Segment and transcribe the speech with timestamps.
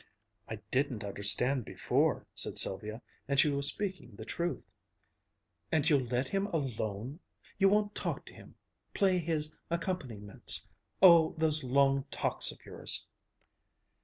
[0.49, 4.73] "I didn't understand before," said Sylvia; and she was speaking the truth.
[5.71, 7.19] "And you'll let him alone?
[7.59, 8.55] You won't talk to him
[8.95, 10.67] play his accompaniments
[11.03, 13.05] oh, those long talks of yours!"